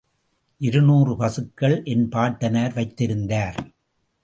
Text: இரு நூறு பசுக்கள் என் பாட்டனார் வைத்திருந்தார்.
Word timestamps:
இரு 0.61 0.81
நூறு 0.81 1.17
பசுக்கள் 1.17 1.83
என் 1.83 2.09
பாட்டனார் 2.09 2.73
வைத்திருந்தார். 2.73 3.59